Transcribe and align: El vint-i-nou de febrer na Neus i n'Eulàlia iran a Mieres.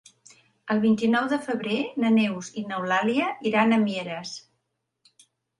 El 0.75 0.79
vint-i-nou 0.85 1.27
de 1.33 1.37
febrer 1.43 1.77
na 2.05 2.11
Neus 2.17 2.49
i 2.63 2.65
n'Eulàlia 2.71 3.29
iran 3.51 3.77
a 3.79 3.83
Mieres. 3.87 4.37